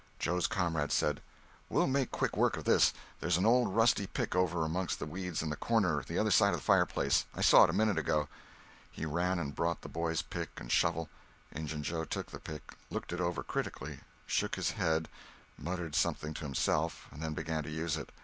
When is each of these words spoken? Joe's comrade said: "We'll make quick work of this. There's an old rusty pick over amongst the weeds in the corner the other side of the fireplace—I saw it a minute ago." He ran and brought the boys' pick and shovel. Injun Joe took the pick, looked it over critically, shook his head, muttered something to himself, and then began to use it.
Joe's 0.17 0.47
comrade 0.47 0.91
said: 0.91 1.21
"We'll 1.69 1.85
make 1.85 2.09
quick 2.09 2.35
work 2.35 2.57
of 2.57 2.63
this. 2.63 2.91
There's 3.19 3.37
an 3.37 3.45
old 3.45 3.75
rusty 3.75 4.07
pick 4.07 4.35
over 4.35 4.65
amongst 4.65 4.97
the 4.97 5.05
weeds 5.05 5.43
in 5.43 5.51
the 5.51 5.55
corner 5.55 6.01
the 6.03 6.17
other 6.17 6.31
side 6.31 6.55
of 6.55 6.59
the 6.59 6.63
fireplace—I 6.63 7.41
saw 7.41 7.65
it 7.65 7.69
a 7.69 7.73
minute 7.73 7.99
ago." 7.99 8.27
He 8.89 9.05
ran 9.05 9.37
and 9.37 9.53
brought 9.55 9.81
the 9.83 9.89
boys' 9.89 10.23
pick 10.23 10.59
and 10.59 10.71
shovel. 10.71 11.07
Injun 11.51 11.83
Joe 11.83 12.03
took 12.03 12.31
the 12.31 12.39
pick, 12.39 12.73
looked 12.89 13.13
it 13.13 13.21
over 13.21 13.43
critically, 13.43 13.99
shook 14.25 14.55
his 14.55 14.71
head, 14.71 15.07
muttered 15.55 15.93
something 15.93 16.33
to 16.33 16.45
himself, 16.45 17.07
and 17.11 17.21
then 17.21 17.35
began 17.35 17.61
to 17.61 17.69
use 17.69 17.95
it. 17.95 18.11